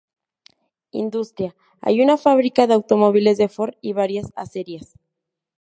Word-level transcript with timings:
Industria: 0.89 1.55
hay 1.79 2.01
una 2.01 2.17
fábrica 2.17 2.65
de 2.65 2.73
automóviles 2.73 3.37
de 3.37 3.49
Ford 3.49 3.75
y 3.81 3.93
varias 3.93 4.33
acerías. 4.35 4.95